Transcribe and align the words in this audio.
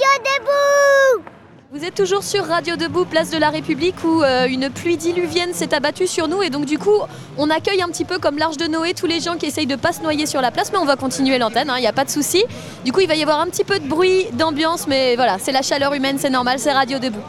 Radio 0.00 0.24
Debout 0.24 1.24
Vous 1.72 1.84
êtes 1.84 1.94
toujours 1.94 2.22
sur 2.22 2.44
Radio 2.44 2.76
Debout, 2.76 3.04
place 3.04 3.30
de 3.30 3.38
la 3.38 3.50
République, 3.50 3.96
où 4.04 4.22
euh, 4.22 4.46
une 4.48 4.70
pluie 4.70 4.96
diluvienne 4.96 5.52
s'est 5.52 5.74
abattue 5.74 6.06
sur 6.06 6.26
nous. 6.26 6.42
Et 6.42 6.48
donc, 6.48 6.64
du 6.64 6.78
coup, 6.78 6.96
on 7.36 7.50
accueille 7.50 7.82
un 7.82 7.88
petit 7.88 8.04
peu 8.06 8.18
comme 8.18 8.38
l'Arche 8.38 8.56
de 8.56 8.66
Noé 8.66 8.94
tous 8.94 9.06
les 9.06 9.20
gens 9.20 9.36
qui 9.36 9.46
essayent 9.46 9.66
de 9.66 9.76
pas 9.76 9.92
se 9.92 10.02
noyer 10.02 10.24
sur 10.26 10.40
la 10.40 10.50
place. 10.50 10.72
Mais 10.72 10.78
on 10.78 10.86
va 10.86 10.96
continuer 10.96 11.38
l'antenne, 11.38 11.70
il 11.76 11.80
n'y 11.80 11.86
a 11.86 11.92
pas 11.92 12.04
de 12.04 12.10
souci. 12.10 12.42
Du 12.84 12.92
coup, 12.92 13.00
il 13.00 13.08
va 13.08 13.14
y 13.14 13.22
avoir 13.22 13.40
un 13.40 13.46
petit 13.46 13.64
peu 13.64 13.78
de 13.78 13.86
bruit, 13.86 14.26
d'ambiance. 14.32 14.86
Mais 14.88 15.16
voilà, 15.16 15.38
c'est 15.38 15.52
la 15.52 15.62
chaleur 15.62 15.92
humaine, 15.92 16.16
c'est 16.18 16.30
normal, 16.30 16.58
c'est 16.58 16.72
Radio 16.72 16.98
Debout. 16.98 17.20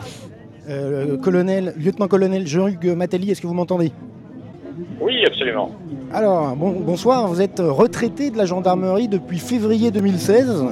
Euh, 0.69 1.17
colonel, 1.17 1.73
lieutenant-colonel 1.77 2.47
Jean-Hugues 2.47 2.95
Matelli, 2.95 3.31
est-ce 3.31 3.41
que 3.41 3.47
vous 3.47 3.53
m'entendez? 3.53 3.91
Oui, 5.01 5.25
absolument. 5.25 5.71
Alors, 6.13 6.55
bon- 6.55 6.79
bonsoir, 6.79 7.27
vous 7.27 7.41
êtes 7.41 7.59
retraité 7.59 8.29
de 8.29 8.37
la 8.37 8.45
gendarmerie 8.45 9.07
depuis 9.09 9.39
février 9.39 9.91
2016, 9.91 10.63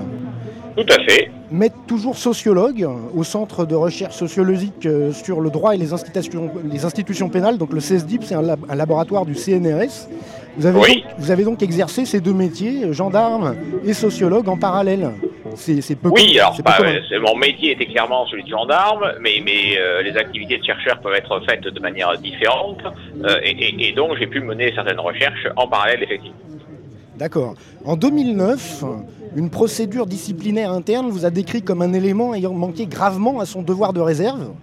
Tout 0.78 0.86
à 0.90 1.04
fait. 1.04 1.32
Mais 1.52 1.70
toujours 1.88 2.18
sociologue 2.18 2.88
au 3.16 3.24
Centre 3.24 3.66
de 3.66 3.76
recherche 3.76 4.16
sociologique 4.16 4.86
euh, 4.86 5.12
sur 5.12 5.42
le 5.42 5.50
droit 5.50 5.74
et 5.76 5.78
les 5.78 5.94
institutions, 5.94 6.52
les 6.72 6.86
institutions 6.86 7.30
pénales, 7.30 7.58
donc 7.58 7.74
le 7.74 7.80
CESDIP, 7.80 8.24
c'est 8.24 8.36
un, 8.36 8.42
lab- 8.42 8.66
un 8.70 8.76
laboratoire 8.76 9.26
du 9.26 9.36
CNRS. 9.36 10.08
Vous 10.58 10.66
avez, 10.66 10.80
Oui. 10.80 10.94
donc, 11.04 11.04
vous 11.20 11.32
avez 11.32 11.44
donc 11.44 11.62
exercé 11.64 12.06
ces 12.06 12.20
deux 12.20 12.34
métiers, 12.34 12.84
euh, 12.86 12.94
gendarme 12.94 13.56
et 13.86 13.94
sociologue, 13.94 14.50
en 14.50 14.58
parallèle. 14.58 15.12
C'est 15.56 15.96
peu 15.96 16.10
Oui, 16.10 16.38
alors 16.40 16.56
peu 16.56 16.84
euh, 16.86 17.00
c'est- 17.10 17.18
mon 17.20 17.36
métier 17.36 17.72
était 17.72 17.86
clairement 17.88 18.26
celui 18.28 18.44
de 18.44 18.50
gendarme, 18.50 19.14
mais, 19.22 19.42
mais 19.44 19.78
euh, 19.78 20.02
les 20.02 20.16
activités 20.18 20.58
de 20.58 20.64
chercheur 20.64 21.00
peuvent 21.02 21.16
être 21.16 21.42
faites 21.50 21.64
de 21.64 21.80
manière 21.80 22.16
différente, 22.20 22.78
euh, 23.26 23.40
et, 23.44 23.52
et- 23.52 23.90
et 23.90 23.92
donc 23.94 24.12
j'ai 24.20 24.28
pu 24.28 24.42
mener 24.42 24.72
certaines 24.76 25.00
recherches 25.00 25.48
en 25.56 25.68
parallèle, 25.68 26.04
effectivement. 26.04 26.38
D'accord. 27.20 27.56
En 27.84 27.98
2009, 27.98 28.86
une 29.36 29.50
procédure 29.50 30.06
disciplinaire 30.06 30.72
interne 30.72 31.10
vous 31.10 31.26
a 31.26 31.30
décrit 31.30 31.62
comme 31.62 31.82
un 31.82 31.92
élément 31.92 32.34
ayant 32.34 32.54
manqué 32.54 32.86
gravement 32.86 33.42
à 33.42 33.46
son 33.46 33.62
devoir 33.62 33.92
de 33.92 34.00
réserve. 34.00 34.54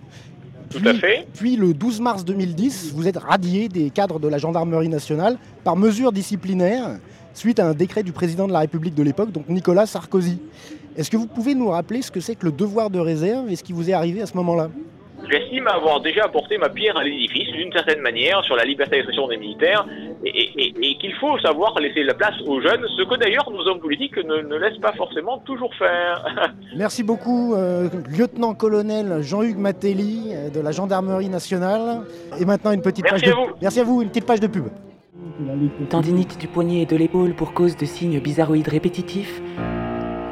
Tout 0.70 0.80
à 0.86 0.94
fait. 0.94 1.26
Puis 1.34 1.56
le 1.56 1.74
12 1.74 2.00
mars 2.00 2.24
2010, 2.24 2.92
vous 2.94 3.06
êtes 3.06 3.18
radié 3.18 3.68
des 3.68 3.90
cadres 3.90 4.18
de 4.18 4.26
la 4.26 4.38
gendarmerie 4.38 4.88
nationale 4.88 5.36
par 5.64 5.76
mesure 5.76 6.12
disciplinaire 6.12 6.98
suite 7.34 7.60
à 7.60 7.68
un 7.68 7.74
décret 7.74 8.02
du 8.02 8.12
président 8.12 8.48
de 8.48 8.54
la 8.54 8.60
République 8.60 8.94
de 8.94 9.02
l'époque, 9.02 9.32
donc 9.32 9.50
Nicolas 9.50 9.84
Sarkozy. 9.84 10.38
Est-ce 10.96 11.10
que 11.10 11.18
vous 11.18 11.26
pouvez 11.26 11.54
nous 11.54 11.68
rappeler 11.68 12.00
ce 12.00 12.10
que 12.10 12.20
c'est 12.20 12.36
que 12.36 12.46
le 12.46 12.52
devoir 12.52 12.88
de 12.88 12.98
réserve 12.98 13.50
et 13.50 13.56
ce 13.56 13.62
qui 13.62 13.74
vous 13.74 13.90
est 13.90 13.92
arrivé 13.92 14.22
à 14.22 14.26
ce 14.26 14.34
moment-là? 14.38 14.70
J'estime 15.30 15.66
avoir 15.66 16.00
déjà 16.00 16.24
apporté 16.24 16.56
ma 16.58 16.68
pierre 16.68 16.96
à 16.96 17.04
l'édifice, 17.04 17.48
d'une 17.52 17.72
certaine 17.72 18.00
manière, 18.00 18.44
sur 18.44 18.54
la 18.56 18.64
liberté 18.64 18.96
d'expression 18.96 19.26
des 19.28 19.36
militaires, 19.36 19.84
et, 20.24 20.28
et- 20.28 20.50
et- 20.68 20.74
et 20.90 20.98
qu'il 20.98 21.12
faut 21.14 21.38
savoir 21.38 21.78
laisser 21.80 22.02
la 22.04 22.14
place 22.14 22.34
aux 22.46 22.60
jeunes, 22.60 22.84
ce 22.96 23.02
que 23.02 23.16
d'ailleurs 23.18 23.50
nos 23.50 23.66
hommes 23.68 23.80
politiques 23.80 24.16
ne, 24.16 24.36
ne 24.42 24.56
laissent 24.56 24.78
pas 24.80 24.92
forcément 24.92 25.38
toujours 25.38 25.74
faire. 25.74 26.24
Merci 26.76 27.02
beaucoup, 27.02 27.54
euh, 27.54 27.88
lieutenant-colonel 28.16 29.22
Jean-Hugues 29.22 29.58
Matelli 29.58 30.30
euh, 30.32 30.50
de 30.50 30.60
la 30.60 30.70
gendarmerie 30.72 31.28
nationale. 31.28 32.02
Et 32.40 32.44
maintenant 32.44 32.72
une 32.72 32.82
petite 32.82 33.04
Merci 33.04 33.24
page 33.26 33.32
à 33.32 33.34
de... 33.34 33.36
vous. 33.40 33.52
Merci 33.60 33.80
à 33.80 33.84
vous, 33.84 34.02
une 34.02 34.08
petite 34.08 34.26
page 34.26 34.40
de 34.40 34.46
pub. 34.46 34.66
Tendinite 35.90 36.38
du 36.38 36.46
poignet 36.46 36.82
et 36.82 36.86
de 36.86 36.96
l'épaule 36.96 37.34
pour 37.34 37.52
cause 37.52 37.76
de 37.76 37.84
signes 37.84 38.20
bizarroïdes 38.20 38.68
répétitifs, 38.68 39.40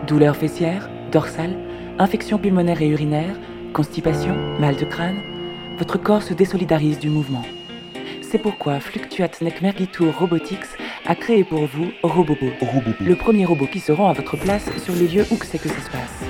douleurs 0.06 0.37
fessières, 0.37 0.89
dorsales, 1.12 1.56
infections 1.98 2.39
pulmonaires 2.39 2.81
et 2.83 2.89
urinaires, 2.89 3.37
constipation, 3.75 4.36
mal 4.61 4.77
de 4.77 4.84
crâne, 4.84 5.20
votre 5.77 5.98
corps 5.98 6.22
se 6.22 6.33
désolidarise 6.33 7.00
du 7.00 7.11
mouvement. 7.11 7.42
C'est 8.22 8.39
pourquoi 8.39 8.78
Fluctuate 8.78 9.42
Necmergitur 9.42 10.16
Robotics 10.16 10.78
a 11.05 11.16
créé 11.16 11.42
pour 11.42 11.66
vous 11.66 11.89
Robobo, 12.05 12.47
le 13.00 13.16
premier 13.16 13.44
robot 13.44 13.66
qui 13.66 13.81
se 13.81 13.91
rend 13.91 14.08
à 14.08 14.12
votre 14.12 14.36
place 14.36 14.70
sur 14.78 14.94
les 14.94 15.08
lieux 15.08 15.27
où 15.31 15.36
que 15.36 15.44
c'est 15.44 15.59
que 15.59 15.69
ça 15.69 15.81
se 15.81 15.91
passe. 15.91 16.25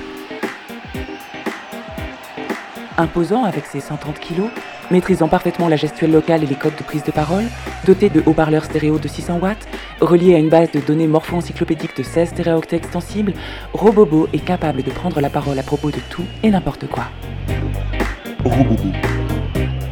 Imposant 2.96 3.44
avec 3.44 3.66
ses 3.66 3.80
130 3.80 4.18
kilos, 4.20 4.48
maîtrisant 4.90 5.28
parfaitement 5.28 5.68
la 5.68 5.76
gestuelle 5.76 6.12
locale 6.12 6.44
et 6.44 6.46
les 6.46 6.54
codes 6.54 6.76
de 6.76 6.82
prise 6.82 7.04
de 7.04 7.12
parole, 7.12 7.44
doté 7.84 8.08
de 8.08 8.22
haut-parleurs 8.24 8.64
stéréo 8.64 8.98
de 8.98 9.08
600 9.08 9.38
watts, 9.40 9.68
relié 10.00 10.34
à 10.34 10.38
une 10.38 10.48
base 10.48 10.70
de 10.70 10.80
données 10.80 11.08
morpho-encyclopédique 11.08 11.96
de 11.96 12.04
16 12.04 12.30
stéréoctets 12.30 12.76
extensibles, 12.76 13.34
Robobo 13.74 14.28
est 14.32 14.44
capable 14.44 14.82
de 14.82 14.90
prendre 14.90 15.20
la 15.20 15.28
parole 15.28 15.58
à 15.58 15.62
propos 15.62 15.90
de 15.90 16.00
tout 16.08 16.24
et 16.42 16.50
n'importe 16.50 16.86
quoi. 16.86 17.04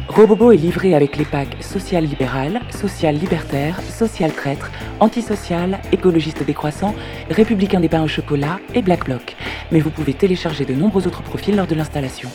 Robobo 0.07 0.51
est 0.51 0.57
livré 0.57 0.93
avec 0.93 1.17
les 1.17 1.25
packs 1.25 1.61
social 1.61 2.03
libéral, 2.05 2.61
social 2.69 3.15
libertaire, 3.15 3.81
social 3.81 4.31
traître, 4.31 4.69
antisocial, 4.99 5.79
écologiste 5.91 6.43
décroissant, 6.45 6.93
républicain 7.31 7.79
des 7.79 7.89
pains 7.89 8.03
au 8.03 8.07
chocolat 8.07 8.59
et 8.75 8.83
black 8.83 9.05
bloc. 9.05 9.35
Mais 9.71 9.79
vous 9.79 9.89
pouvez 9.89 10.13
télécharger 10.13 10.65
de 10.65 10.73
nombreux 10.75 11.07
autres 11.07 11.23
profils 11.23 11.55
lors 11.55 11.65
de 11.65 11.73
l'installation. 11.73 12.29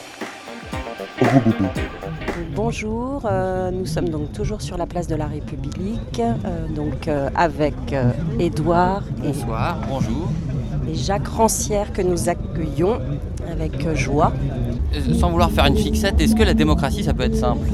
Bonjour, 2.55 3.23
euh, 3.25 3.71
nous 3.71 3.87
sommes 3.87 4.09
donc 4.09 4.33
toujours 4.33 4.61
sur 4.61 4.77
la 4.77 4.87
place 4.87 5.07
de 5.07 5.15
la 5.15 5.27
République, 5.27 6.19
euh, 6.21 6.67
donc 6.75 7.07
euh, 7.07 7.31
avec 7.37 7.75
euh, 7.93 8.11
Édouard 8.41 9.05
et, 9.23 9.29
Bonsoir, 9.29 9.79
bonjour. 9.89 10.29
et 10.91 10.95
Jacques 10.97 11.29
Rancière 11.29 11.93
que 11.93 12.03
nous 12.03 12.29
accueillons 12.29 12.99
avec 13.49 13.95
joie. 13.95 14.33
Euh, 14.95 15.15
Sans 15.15 15.31
vouloir 15.31 15.51
faire 15.51 15.67
une 15.67 15.77
fixette, 15.77 16.21
est-ce 16.21 16.35
que 16.35 16.43
la 16.43 16.55
démocratie 16.55 17.05
ça 17.05 17.15
peut 17.15 17.25
être 17.25 17.37
simple? 17.37 17.69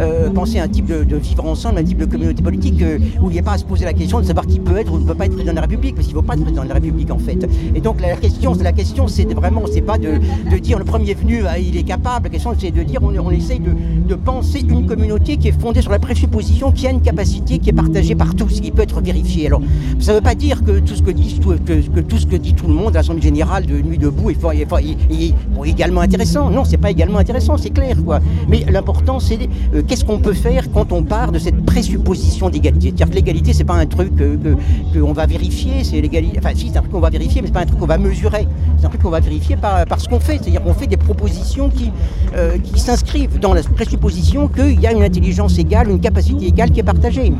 Euh, 0.00 0.30
penser 0.30 0.58
un 0.58 0.68
type 0.68 0.86
de, 0.86 1.16
vivre 1.16 1.46
ensemble, 1.46 1.78
un 1.78 1.84
type 1.84 1.98
de 1.98 2.04
communauté 2.04 2.42
politique 2.42 2.82
euh, 2.82 2.98
où 3.20 3.30
il 3.30 3.34
n'y 3.34 3.38
a 3.38 3.42
pas 3.42 3.52
à 3.52 3.58
se 3.58 3.64
poser 3.64 3.84
la 3.84 3.92
question 3.92 4.20
de 4.20 4.24
savoir 4.24 4.46
qui 4.46 4.58
peut 4.58 4.76
être 4.76 4.92
ou 4.92 4.98
ne 4.98 5.04
peut 5.04 5.14
pas 5.14 5.26
être 5.26 5.32
président 5.32 5.52
de 5.52 5.56
la 5.56 5.62
République, 5.62 5.94
parce 5.94 6.06
qu'il 6.06 6.16
ne 6.16 6.20
faut 6.20 6.26
pas 6.26 6.34
être 6.34 6.42
président 6.42 6.64
de 6.64 6.68
la 6.68 6.74
République 6.74 7.10
en 7.10 7.18
fait. 7.18 7.46
Et 7.74 7.80
donc 7.80 8.00
la 8.00 8.16
question, 8.16 8.54
la 8.62 8.72
question 8.72 9.08
c'est 9.08 9.32
vraiment, 9.32 9.62
c'est 9.72 9.82
pas 9.82 9.98
de, 9.98 10.18
dire 10.58 10.78
le 10.78 10.84
premier 10.84 11.14
venu, 11.14 11.42
ah, 11.46 11.58
il 11.58 11.76
est 11.76 11.82
capable. 11.82 12.24
La 12.24 12.30
question 12.30 12.54
c'est 12.58 12.70
de 12.70 12.82
dire 12.82 13.00
on, 13.02 13.30
essaye 13.30 13.60
de, 13.60 13.72
de 14.08 14.14
penser 14.14 14.60
une 14.60 14.86
communauté 14.86 15.36
qui 15.36 15.48
est 15.48 15.60
fondée 15.60 15.82
sur 15.82 15.90
la 15.90 15.98
présupposition 15.98 16.72
qu'il 16.72 16.84
y 16.84 16.86
a 16.86 16.90
une 16.90 17.02
capacité 17.02 17.58
qui 17.58 17.70
est 17.70 17.72
partagée 17.72 18.14
par 18.14 18.34
tous, 18.34 18.60
qui 18.60 18.70
peut 18.70 18.82
être 18.82 19.00
vérifiée. 19.00 19.46
Alors 19.46 19.60
ça 19.98 20.12
ne 20.12 20.16
veut 20.18 20.22
pas 20.22 20.34
dire 20.34 20.64
que 20.64 20.78
tout 20.80 20.94
ce 20.94 21.02
que 21.02 21.10
dit 21.10 21.38
tout, 21.40 21.54
que, 21.64 22.00
tout 22.00 22.18
ce 22.18 22.26
que 22.26 22.36
dit 22.36 22.54
tout 22.54 22.66
le 22.66 22.74
monde 22.74 22.96
à 22.96 23.00
l'Assemblée 23.00 23.22
générale 23.22 23.66
de 23.66 23.80
Nuit 23.80 23.98
debout 23.98 24.30
est, 24.30 24.38
également 25.64 26.00
intéressant. 26.00 26.50
Non, 26.50 26.64
c'est 26.64 26.76
pas 26.76 26.90
également 26.90 27.18
intéressant, 27.18 27.56
c'est 27.56 27.70
clair 27.70 27.96
quoi. 28.04 28.20
Mais 28.48 28.64
l'important 28.70 29.20
c'est 29.20 29.38
euh, 29.74 29.82
qu'est-ce 29.86 30.04
qu'on 30.04 30.18
peut 30.18 30.32
faire 30.32 30.70
quand 30.72 30.92
on 30.92 31.02
part 31.02 31.32
de 31.32 31.38
cette 31.38 31.64
présupposition 31.64 32.50
d'égalité? 32.50 32.88
C'est-à-dire 32.88 33.10
que 33.10 33.14
l'égalité 33.14 33.52
c'est 33.52 33.64
pas 33.64 33.74
un 33.74 33.86
truc 33.86 34.14
que, 34.16 34.38
qu'on 34.98 35.12
va 35.12 35.26
vérifier, 35.26 35.84
c'est 35.84 36.00
l'égalité. 36.00 36.38
Enfin 36.38 36.50
c'est 36.54 36.76
un 36.76 36.80
truc 36.80 36.92
qu'on 36.92 37.00
va 37.00 37.10
vérifier, 37.10 37.40
mais 37.40 37.48
c'est 37.48 37.54
pas 37.54 37.60
un 37.60 37.66
truc 37.66 37.78
qu'on 37.78 37.86
va 37.86 37.98
mesurer. 37.98 38.46
C'est 38.78 38.86
un 38.86 38.88
truc 38.88 39.02
qu'on 39.02 39.10
va 39.10 39.20
vérifier 39.20 39.56
par, 39.56 39.84
par 39.86 40.00
ce 40.00 40.08
qu'on 40.08 40.20
fait. 40.20 40.38
C'est-à-dire 40.38 40.62
qu'on 40.62 40.74
fait 40.74 40.86
des 40.86 40.96
propositions 40.96 41.68
qui, 41.68 41.90
euh, 42.36 42.58
qui 42.58 42.80
s'inscrivent 42.80 43.38
dans 43.38 43.54
la 43.54 43.62
présupposition 43.62 44.48
qu'il 44.48 44.80
y 44.80 44.86
a 44.86 44.92
une 44.92 45.02
intelligence 45.02 45.58
égale, 45.58 45.90
une 45.90 46.00
capacité 46.00 46.46
égale 46.46 46.70
qui 46.70 46.80
est 46.80 46.84
partagée. 46.84 47.32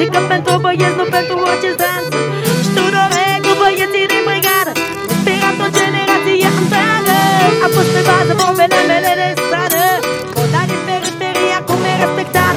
Muzică 0.00 0.22
pentru 0.34 0.54
băieți, 0.64 0.96
nu 1.00 1.06
pentru 1.16 1.34
orice 1.50 1.70
danță 1.82 2.18
Știu 2.66 2.86
doresc 2.96 3.40
cu 3.46 3.52
băieții 3.60 4.06
din 4.12 4.22
brigadă 4.28 4.72
Inspirat 5.12 5.56
o 5.64 5.68
generație 5.78 6.48
întreagă 6.60 7.18
A 7.64 7.66
fost 7.74 7.90
pe 7.94 8.00
bază 8.08 8.32
bombele 8.40 8.80
mele 8.90 9.12
de 9.20 9.28
stradă 9.42 9.84
Moda 10.36 10.62
din 10.70 10.82
periferie 10.88 11.54
acum 11.60 11.80
e 11.90 11.92
respectat 12.02 12.56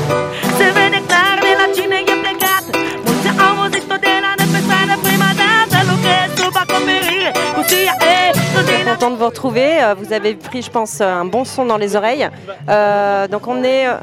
Se 0.58 0.68
vede 0.76 1.00
clar 1.10 1.36
de 1.46 1.52
la 1.60 1.68
cine 1.76 1.98
e 2.14 2.16
plecat 2.24 2.66
Mulți 3.06 3.30
au 3.46 3.54
auzit-o 3.62 3.98
de 4.06 4.14
la 4.24 4.32
de 4.40 4.46
pe 4.54 4.60
stradă 4.66 4.96
Prima 5.08 5.32
dată 5.42 5.78
lucrez 5.90 6.28
sub 6.40 6.56
acoperire 6.64 7.30
Cu 7.56 7.62
CIA 7.70 7.96
Très 8.04 8.88
content 8.90 9.12
de 9.14 9.18
vous 9.20 9.30
retrouver. 9.34 9.72
Euh, 9.82 9.94
Vous 10.02 10.12
avez 10.14 10.34
pris, 10.50 10.62
je 10.62 10.72
pense, 10.78 11.02
un 11.02 11.26
bon 11.26 11.44
son 11.44 11.66
dans 11.66 11.80
les 11.84 11.96
oreilles. 12.00 12.30
Euh, 12.70 13.28
donc 13.28 13.44
on 13.48 13.64
est 13.64 13.86
euh, 13.88 13.98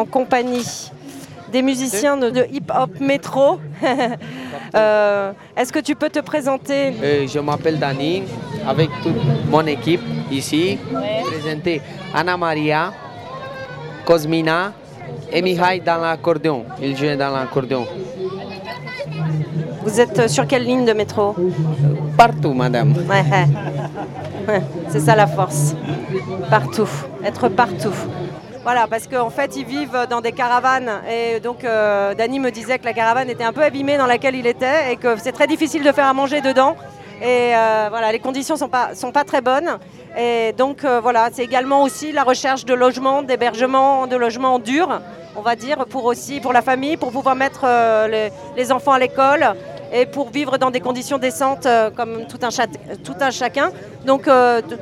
en 0.00 0.04
compagnie 0.04 0.66
des 1.52 1.62
musiciens 1.62 2.16
de, 2.16 2.30
de 2.30 2.46
hip-hop 2.50 3.00
métro. 3.00 3.58
Euh, 4.74 5.32
Est-ce 5.56 5.72
que 5.72 5.78
tu 5.78 5.94
peux 5.94 6.10
te 6.10 6.18
présenter? 6.18 6.92
Euh, 7.02 7.26
je 7.26 7.38
m'appelle 7.38 7.78
Dani, 7.78 8.24
avec 8.66 8.90
toute 9.02 9.16
mon 9.50 9.64
équipe 9.66 10.02
ici. 10.30 10.78
Présenter 11.24 11.80
Anna 12.14 12.36
Maria, 12.36 12.92
Cosmina 14.04 14.74
et 15.32 15.40
Mihai 15.40 15.80
dans 15.80 15.96
l'accordéon. 16.02 16.66
Il 16.82 16.94
joue 16.94 17.16
dans 17.16 17.30
l'accordéon. 17.34 17.86
Vous 19.84 19.98
êtes 20.00 20.18
euh, 20.18 20.28
sur 20.28 20.46
quelle 20.46 20.64
ligne 20.66 20.84
de 20.84 20.92
métro? 20.92 21.34
Partout, 22.18 22.52
madame. 22.52 22.92
Ouais, 23.08 23.22
ouais. 23.32 23.46
Ouais, 24.52 24.62
c'est 24.90 25.00
ça 25.00 25.16
la 25.16 25.26
force. 25.26 25.74
Partout, 26.50 26.88
être 27.24 27.48
partout. 27.48 27.94
Voilà, 28.70 28.86
parce 28.86 29.06
qu'en 29.06 29.30
fait, 29.30 29.56
ils 29.56 29.64
vivent 29.64 30.06
dans 30.10 30.20
des 30.20 30.32
caravanes. 30.32 31.00
Et 31.10 31.40
donc, 31.40 31.64
euh, 31.64 32.12
Dany 32.12 32.38
me 32.38 32.50
disait 32.50 32.78
que 32.78 32.84
la 32.84 32.92
caravane 32.92 33.30
était 33.30 33.42
un 33.42 33.54
peu 33.54 33.62
abîmée 33.62 33.96
dans 33.96 34.04
laquelle 34.04 34.34
il 34.34 34.46
était 34.46 34.92
et 34.92 34.96
que 34.96 35.16
c'est 35.16 35.32
très 35.32 35.46
difficile 35.46 35.82
de 35.82 35.90
faire 35.90 36.04
à 36.04 36.12
manger 36.12 36.42
dedans. 36.42 36.76
Et 37.22 37.56
euh, 37.56 37.86
voilà, 37.88 38.12
les 38.12 38.18
conditions 38.18 38.56
ne 38.56 38.58
sont 38.58 38.68
pas, 38.68 38.94
sont 38.94 39.10
pas 39.10 39.24
très 39.24 39.40
bonnes. 39.40 39.78
Et 40.18 40.52
donc 40.52 40.84
euh, 40.84 41.00
voilà, 41.00 41.30
c'est 41.32 41.44
également 41.44 41.82
aussi 41.82 42.12
la 42.12 42.24
recherche 42.24 42.66
de 42.66 42.74
logements, 42.74 43.22
d'hébergements, 43.22 44.06
de 44.06 44.16
logements 44.16 44.58
durs, 44.58 45.00
on 45.34 45.40
va 45.40 45.56
dire, 45.56 45.86
pour 45.86 46.04
aussi 46.04 46.38
pour 46.38 46.52
la 46.52 46.60
famille, 46.60 46.98
pour 46.98 47.10
pouvoir 47.10 47.36
mettre 47.36 47.62
euh, 47.64 48.28
les, 48.54 48.70
enfants 48.70 48.92
à 48.92 48.98
l'école 48.98 49.54
et 49.94 50.04
pour 50.04 50.28
vivre 50.28 50.58
dans 50.58 50.70
des 50.70 50.80
conditions 50.80 51.16
décentes 51.16 51.66
comme 51.96 52.26
tout 52.26 52.38
un, 52.42 53.30
chacun. 53.30 53.70
Donc 54.04 54.28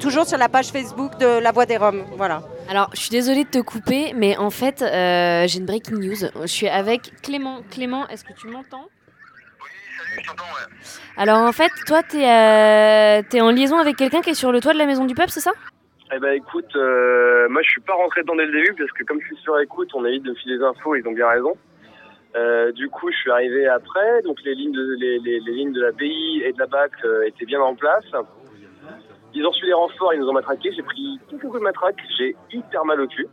toujours 0.01 0.27
sur 0.27 0.39
la 0.39 0.49
page 0.49 0.71
Facebook 0.71 1.17
de 1.19 1.39
La 1.39 1.53
Voix 1.53 1.67
des 1.67 1.77
Roms. 1.77 2.03
Voilà. 2.17 2.43
Alors, 2.69 2.91
je 2.95 3.01
suis 3.01 3.11
désolée 3.11 3.45
de 3.45 3.51
te 3.51 3.61
couper, 3.61 4.13
mais 4.15 4.37
en 4.37 4.51
fait, 4.51 4.83
euh, 4.83 5.47
j'ai 5.47 5.59
une 5.59 5.67
breaking 5.67 5.99
news. 6.01 6.17
Je 6.43 6.47
suis 6.47 6.69
avec 6.69 7.13
Clément. 7.23 7.61
Clément, 7.71 8.09
est-ce 8.09 8.25
que 8.25 8.33
tu 8.33 8.49
m'entends? 8.49 8.89
Alors, 11.17 11.39
en 11.43 11.53
fait, 11.53 11.71
toi, 11.87 12.03
t'es 12.03 12.23
es 12.23 13.41
en 13.41 13.51
liaison 13.51 13.79
avec 13.79 13.97
quelqu'un 13.97 14.21
qui 14.21 14.31
est 14.31 14.35
sur 14.35 14.51
le 14.53 14.61
toit 14.61 14.73
de 14.73 14.79
la 14.79 14.87
maison 14.87 15.05
du 15.05 15.15
peuple, 15.15 15.31
c'est 15.31 15.41
ça? 15.41 15.53
Eh 16.15 16.21
ben 16.21 16.35
écoute, 16.35 16.71
euh, 16.77 17.49
moi 17.49 17.63
je 17.65 17.69
suis 17.71 17.81
pas 17.81 17.95
rentré 17.95 18.21
dedans 18.23 18.37
dès 18.37 18.47
le 18.47 18.53
début 18.53 18.75
parce 18.79 18.93
que 18.93 19.03
comme 19.03 19.21
je 19.21 19.27
suis 19.27 19.37
sur 19.43 19.59
écoute, 19.59 19.89
on 19.93 20.05
évite 20.05 20.23
de 20.23 20.31
me 20.31 20.35
filer 20.37 20.57
des 20.59 20.63
infos, 20.63 20.95
ils 20.95 21.05
ont 21.09 21.13
bien 21.13 21.27
raison. 21.27 21.57
Euh, 22.37 22.71
du 22.71 22.89
coup, 22.89 23.11
je 23.11 23.17
suis 23.17 23.31
arrivé 23.33 23.67
après, 23.67 24.23
donc 24.23 24.39
les 24.45 24.55
lignes 24.55 24.71
de, 24.71 24.95
les, 25.01 25.19
les- 25.19 25.41
les 25.41 25.53
lignes 25.53 25.73
de 25.73 25.81
la 25.81 25.91
BI 25.91 26.43
et 26.45 26.53
de 26.53 26.59
la 26.61 26.67
BAC 26.67 26.93
euh, 27.05 27.27
étaient 27.27 27.45
bien 27.45 27.61
en 27.61 27.75
place. 27.75 28.05
Ils 29.37 29.45
ont 29.45 29.51
reçu 29.51 29.67
les 29.67 29.75
renforts, 29.75 30.15
ils 30.15 30.21
nous 30.21 30.29
ont 30.29 30.33
matraqués, 30.33 30.73
j'ai 30.75 30.83
pris 30.83 31.21
tout 31.29 31.37
beaucoup 31.37 31.59
de 31.59 31.63
matraques, 31.63 32.01
j'ai 32.17 32.35
hyper 32.51 32.87
mal 32.87 33.03
au 33.03 33.07
cul. 33.07 33.29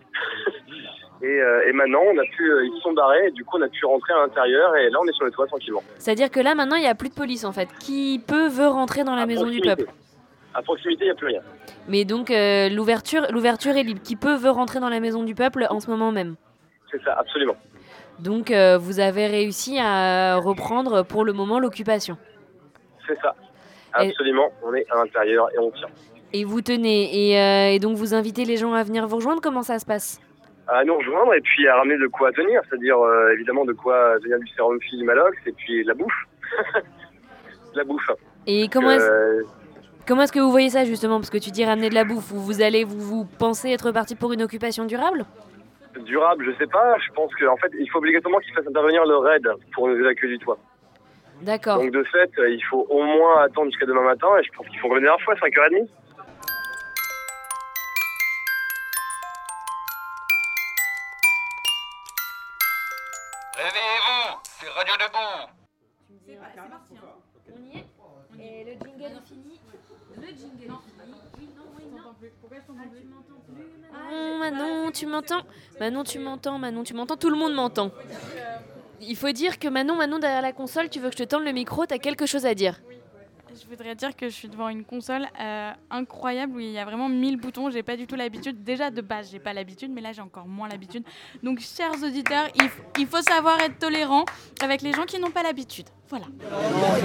et, 1.21 1.25
euh, 1.25 1.65
et 1.65 1.71
maintenant, 1.71 2.01
on 2.05 2.17
a 2.17 2.25
pu, 2.25 2.51
euh, 2.51 2.65
ils 2.65 2.75
se 2.75 2.81
sont 2.81 2.91
barrés, 2.91 3.27
et 3.27 3.31
du 3.31 3.45
coup 3.45 3.57
on 3.57 3.61
a 3.61 3.69
pu 3.69 3.85
rentrer 3.85 4.11
à 4.11 4.17
l'intérieur 4.17 4.75
et 4.75 4.89
là 4.89 4.99
on 5.01 5.07
est 5.07 5.13
sur 5.13 5.23
le 5.23 5.31
toit 5.31 5.47
tranquillement. 5.47 5.81
C'est-à-dire 5.95 6.29
que 6.29 6.41
là, 6.41 6.55
maintenant, 6.55 6.75
il 6.75 6.81
n'y 6.81 6.89
a 6.89 6.95
plus 6.95 7.07
de 7.07 7.13
police, 7.13 7.45
en 7.45 7.53
fait. 7.53 7.69
Qui 7.79 8.21
peut, 8.27 8.49
veut 8.49 8.67
rentrer 8.67 9.05
dans 9.05 9.15
la 9.15 9.25
maison 9.25 9.47
du 9.47 9.61
peuple? 9.61 9.85
À 10.53 10.61
proximité, 10.61 11.05
il 11.05 11.07
n'y 11.07 11.11
a 11.11 11.15
plus 11.15 11.27
rien. 11.27 11.41
Mais 11.87 12.03
donc, 12.03 12.31
euh, 12.31 12.67
l'ouverture 12.67 13.25
l'ouverture 13.31 13.77
est 13.77 13.83
libre. 13.83 14.01
Qui 14.03 14.17
peut, 14.17 14.35
veut 14.35 14.51
rentrer 14.51 14.81
dans 14.81 14.89
la 14.89 14.99
maison 14.99 15.23
du 15.23 15.35
peuple 15.35 15.67
en 15.69 15.79
ce 15.79 15.89
moment 15.89 16.11
même? 16.11 16.35
C'est 16.91 17.01
ça, 17.01 17.13
absolument. 17.13 17.55
Donc, 18.19 18.51
vous 18.51 18.99
avez 18.99 19.27
réussi 19.27 19.79
à 19.79 20.35
reprendre 20.35 21.03
pour 21.03 21.23
le 21.23 21.31
moment 21.31 21.59
l'occupation. 21.59 22.17
C'est 23.07 23.19
ça. 23.21 23.33
Absolument, 23.93 24.51
on 24.63 24.73
est 24.73 24.85
à 24.91 24.95
l'intérieur 24.95 25.49
et 25.53 25.59
on 25.59 25.71
tient. 25.71 25.87
Et 26.33 26.45
vous 26.45 26.61
tenez. 26.61 27.31
Et, 27.31 27.39
euh, 27.39 27.73
et 27.75 27.79
donc, 27.79 27.95
vous 27.95 28.13
invitez 28.15 28.43
les 28.45 28.57
gens 28.57 28.73
à 28.73 28.83
venir 28.83 29.05
vous 29.07 29.17
rejoindre 29.17 29.41
Comment 29.41 29.61
ça 29.61 29.77
se 29.79 29.85
passe? 29.85 30.19
À 30.67 30.83
nous 30.83 30.95
rejoindre 30.97 31.33
et 31.35 31.41
puis 31.41 31.67
à 31.67 31.75
ramener 31.75 31.97
de 31.97 32.07
quoi 32.07 32.31
tenir, 32.31 32.61
c'est-à-dire 32.67 32.97
euh, 32.97 33.33
évidemment 33.33 33.65
de 33.65 33.73
quoi 33.73 34.15
tenir 34.23 34.39
du 34.39 34.47
sérum 34.47 34.77
du 34.79 35.03
malox 35.03 35.37
et 35.45 35.51
puis 35.51 35.83
de 35.83 35.87
la 35.87 35.93
bouffe. 35.93 36.25
De 37.73 37.79
la 37.79 37.83
bouffe. 37.85 38.11
Et 38.45 38.67
comment 38.71 38.91
est-ce 38.91 39.09
Euh, 39.09 39.43
comment 40.07 40.21
est-ce 40.21 40.31
que 40.31 40.39
vous 40.39 40.51
voyez 40.51 40.69
ça, 40.69 40.85
justement? 40.85 41.17
Parce 41.17 41.31
que 41.31 41.39
tu 41.39 41.49
dis 41.49 41.65
ramener 41.65 41.89
de 41.89 41.95
la 41.95 42.03
bouffe. 42.03 42.25
Vous, 42.31 42.39
vous 42.39 42.61
allez, 42.61 42.83
vous, 42.83 42.99
vous 42.99 43.25
pensez 43.25 43.71
être 43.71 43.91
parti 43.91 44.15
pour 44.15 44.31
une 44.31 44.43
occupation 44.43 44.85
durable? 44.85 45.25
Durable, 46.05 46.45
je 46.45 46.57
sais 46.57 46.67
pas, 46.69 46.95
je 46.99 47.11
pense 47.13 47.33
qu'en 47.35 47.57
fait 47.57 47.71
il 47.79 47.89
faut 47.89 47.99
obligatoirement 47.99 48.39
qu'ils 48.39 48.53
fassent 48.53 48.67
intervenir 48.67 49.05
le 49.05 49.17
RAID 49.17 49.47
pour 49.73 49.87
nous 49.87 49.95
évacuer 49.95 50.27
du 50.27 50.39
toit. 50.39 50.57
D'accord. 51.41 51.77
Donc 51.79 51.91
de 51.91 52.03
fait, 52.05 52.31
euh, 52.39 52.49
il 52.49 52.63
faut 52.69 52.85
au 52.89 53.03
moins 53.03 53.41
attendre 53.43 53.67
jusqu'à 53.69 53.85
demain 53.85 54.03
matin 54.03 54.27
et 54.39 54.43
je 54.43 54.51
pense 54.51 54.67
qu'ils 54.67 54.79
font 54.79 54.87
comme 54.89 54.97
la 54.97 55.03
dernière 55.03 55.23
fois, 55.25 55.35
5h30. 55.35 55.87
Réveillez-vous, 63.55 64.39
c'est 64.43 64.69
Radio 64.69 64.93
Debout. 64.99 65.53
Et 68.39 68.63
le 68.65 68.71
jingle 68.71 69.03
est 69.03 69.27
fini. 69.27 69.59
Le 70.15 70.27
jingle 70.27 70.63
est 70.63 70.67
fini. 70.67 71.53
non, 71.55 71.63
oui, 71.77 71.85
non. 71.95 72.13
Ah, 73.93 74.37
Manon, 74.39 74.91
tu 74.91 75.05
m'entends 75.05 75.41
Manon, 75.79 76.03
tu 76.03 76.19
m'entends 76.19 76.57
Manon, 76.57 76.83
tu 76.83 76.93
m'entends 76.93 77.17
Tout 77.17 77.29
le 77.29 77.37
monde 77.37 77.53
m'entend. 77.53 77.91
Il 79.07 79.15
faut 79.15 79.31
dire 79.31 79.59
que 79.59 79.67
Manon, 79.67 79.95
Manon, 79.95 80.19
derrière 80.19 80.41
la 80.41 80.53
console, 80.53 80.89
tu 80.89 80.99
veux 80.99 81.09
que 81.09 81.17
je 81.17 81.23
te 81.23 81.27
tende 81.27 81.43
le 81.43 81.51
micro, 81.51 81.85
t'as 81.85 81.97
quelque 81.97 82.25
chose 82.25 82.45
à 82.45 82.53
dire. 82.53 82.79
Je 83.53 83.69
voudrais 83.69 83.93
dire 83.93 84.15
que 84.15 84.29
je 84.29 84.33
suis 84.33 84.47
devant 84.47 84.67
une 84.69 84.83
console 84.83 85.27
euh, 85.39 85.71
incroyable 85.91 86.55
où 86.55 86.59
il 86.59 86.71
y 86.71 86.79
a 86.79 86.85
vraiment 86.85 87.07
1000 87.07 87.37
boutons. 87.37 87.69
J'ai 87.69 87.83
pas 87.83 87.95
du 87.95 88.07
tout 88.07 88.15
l'habitude. 88.15 88.63
Déjà 88.63 88.89
de 88.89 89.01
base, 89.01 89.29
j'ai 89.31 89.37
pas 89.37 89.53
l'habitude, 89.53 89.91
mais 89.93 90.01
là 90.01 90.11
j'ai 90.11 90.21
encore 90.21 90.47
moins 90.47 90.67
l'habitude. 90.67 91.03
Donc, 91.43 91.59
chers 91.59 91.91
auditeurs, 92.03 92.47
il 92.97 93.05
faut 93.05 93.21
savoir 93.21 93.59
être 93.61 93.77
tolérant 93.77 94.25
avec 94.63 94.81
les 94.81 94.91
gens 94.91 95.03
qui 95.03 95.19
n'ont 95.19 95.29
pas 95.29 95.43
l'habitude. 95.43 95.85
Voilà. 96.09 96.25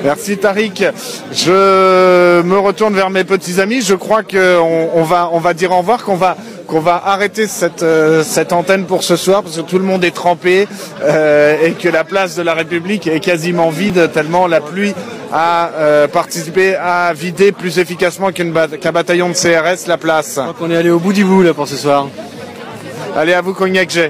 Merci 0.03 0.39
Tariq. 0.39 0.85
Je 1.33 2.43
me 2.43 2.59
retourne 2.59 2.95
vers 2.95 3.11
mes 3.11 3.25
petits 3.25 3.61
amis. 3.61 3.83
Je 3.83 3.95
crois 3.95 4.23
qu'on 4.23 4.91
on 4.95 5.03
va, 5.03 5.29
on 5.33 5.39
va 5.39 5.53
dire 5.53 5.73
au 5.73 5.79
revoir, 5.79 6.03
qu'on 6.05 6.17
va, 6.17 6.37
qu'on 6.69 6.81
va 6.81 7.03
arrêter 7.07 7.47
cette, 7.49 7.83
euh, 7.83 8.23
cette 8.23 8.53
antenne 8.53 8.85
pour 8.85 9.03
ce 9.03 9.17
soir 9.17 9.43
parce 9.43 9.57
que 9.57 9.63
tout 9.63 9.79
le 9.79 9.85
monde 9.85 10.05
est 10.05 10.15
trempé 10.15 10.69
euh, 11.03 11.57
et 11.65 11.73
que 11.73 11.89
la 11.89 12.05
place 12.05 12.37
de 12.37 12.43
la 12.43 12.53
République 12.55 13.07
est 13.07 13.21
quasiment 13.21 13.71
vide 13.71 14.11
tellement 14.13 14.47
la 14.47 14.61
pluie 14.61 14.95
a 15.33 15.71
euh, 15.75 16.07
participé 16.09 16.77
à 16.77 17.13
vider 17.15 17.53
plus 17.53 17.79
efficacement 17.79 18.29
ba- 18.53 18.69
qu'un 18.69 18.93
bataillon 18.93 19.31
de 19.31 19.35
CRS 19.35 19.87
la 19.89 19.97
place. 19.97 20.39
On 20.61 20.71
est 20.71 20.77
allé 20.77 20.91
au 20.91 20.99
bout 20.99 21.13
du 21.15 21.25
bout 21.25 21.43
là 21.43 21.55
pour 21.55 21.67
ce 21.67 21.77
soir. 21.77 22.07
Allez 23.17 23.33
à 23.33 23.41
vous 23.41 23.55
Cognac 23.55 23.89
J. 23.91 24.01